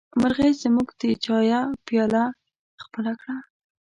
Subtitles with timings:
[0.19, 2.23] مرغۍ زموږ د چايه پياله
[2.83, 3.35] خپله کړه.